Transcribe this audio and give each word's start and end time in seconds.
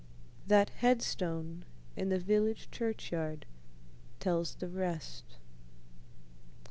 That 0.47 0.71
headstone 0.71 1.63
in 1.95 2.09
the 2.09 2.17
village 2.17 2.71
churchyard 2.71 3.45
tells 4.19 4.55
the 4.55 4.67
rest. 4.67 5.37